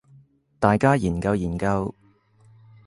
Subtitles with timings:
[0.59, 1.93] 大家研究研究